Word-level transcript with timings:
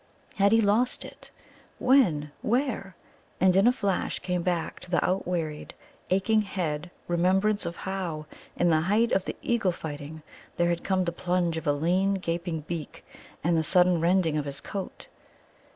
How 0.37 0.45
had 0.45 0.51
he 0.51 0.59
lost 0.61 1.05
it? 1.05 1.29
When? 1.77 2.31
Where? 2.41 2.95
And 3.39 3.55
in 3.55 3.67
a 3.67 3.71
flash 3.71 4.17
came 4.17 4.41
back 4.41 4.79
to 4.79 4.89
his 4.89 4.99
outwearied, 4.99 5.73
aching 6.09 6.41
head 6.41 6.89
remembrance 7.07 7.67
of 7.67 7.75
how, 7.75 8.25
in 8.55 8.71
the 8.71 8.81
height 8.81 9.11
of 9.11 9.25
the 9.25 9.35
eagle 9.43 9.71
fighting, 9.71 10.23
there 10.57 10.69
had 10.69 10.83
come 10.83 11.05
the 11.05 11.11
plunge 11.11 11.55
of 11.55 11.67
a 11.67 11.73
lean, 11.73 12.15
gaping 12.15 12.61
beak 12.61 13.05
and 13.43 13.55
the 13.55 13.63
sudden 13.63 14.01
rending 14.01 14.37
of 14.39 14.45
his 14.45 14.59
coat. 14.59 15.05